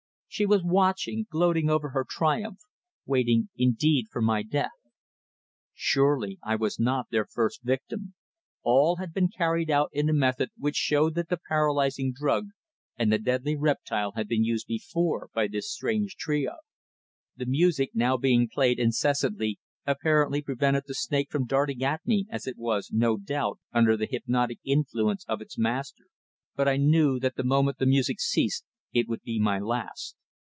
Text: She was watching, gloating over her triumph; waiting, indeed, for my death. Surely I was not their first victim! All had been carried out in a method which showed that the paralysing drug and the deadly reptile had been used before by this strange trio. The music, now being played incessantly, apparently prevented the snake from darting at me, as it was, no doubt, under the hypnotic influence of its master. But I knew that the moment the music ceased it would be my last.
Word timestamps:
She 0.33 0.45
was 0.45 0.63
watching, 0.63 1.27
gloating 1.29 1.69
over 1.69 1.89
her 1.89 2.05
triumph; 2.09 2.59
waiting, 3.05 3.49
indeed, 3.57 4.07
for 4.09 4.21
my 4.21 4.43
death. 4.43 4.71
Surely 5.73 6.39
I 6.41 6.55
was 6.55 6.79
not 6.79 7.07
their 7.11 7.25
first 7.25 7.63
victim! 7.63 8.13
All 8.63 8.95
had 8.95 9.13
been 9.13 9.27
carried 9.27 9.69
out 9.69 9.89
in 9.91 10.07
a 10.07 10.13
method 10.13 10.47
which 10.55 10.77
showed 10.77 11.15
that 11.15 11.27
the 11.27 11.35
paralysing 11.49 12.13
drug 12.15 12.47
and 12.97 13.11
the 13.11 13.19
deadly 13.19 13.57
reptile 13.57 14.13
had 14.15 14.29
been 14.29 14.45
used 14.45 14.67
before 14.67 15.29
by 15.33 15.47
this 15.49 15.69
strange 15.69 16.15
trio. 16.15 16.59
The 17.35 17.45
music, 17.45 17.89
now 17.93 18.15
being 18.15 18.47
played 18.47 18.79
incessantly, 18.79 19.59
apparently 19.85 20.41
prevented 20.41 20.83
the 20.87 20.93
snake 20.95 21.29
from 21.29 21.45
darting 21.45 21.83
at 21.83 22.05
me, 22.05 22.25
as 22.31 22.47
it 22.47 22.57
was, 22.57 22.89
no 22.93 23.17
doubt, 23.17 23.59
under 23.73 23.97
the 23.97 24.07
hypnotic 24.09 24.59
influence 24.63 25.25
of 25.27 25.41
its 25.41 25.57
master. 25.57 26.05
But 26.55 26.69
I 26.69 26.77
knew 26.77 27.19
that 27.19 27.35
the 27.35 27.43
moment 27.43 27.79
the 27.79 27.85
music 27.85 28.21
ceased 28.21 28.63
it 28.93 29.09
would 29.09 29.23
be 29.23 29.37
my 29.37 29.59
last. 29.59 30.15